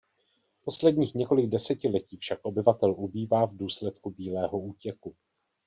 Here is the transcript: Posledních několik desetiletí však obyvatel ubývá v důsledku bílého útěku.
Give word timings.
Posledních 0.65 1.15
několik 1.15 1.49
desetiletí 1.49 2.17
však 2.17 2.39
obyvatel 2.45 2.93
ubývá 2.97 3.45
v 3.45 3.55
důsledku 3.57 4.09
bílého 4.09 4.59
útěku. 4.59 5.15